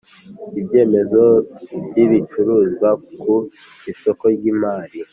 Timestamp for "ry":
4.35-4.45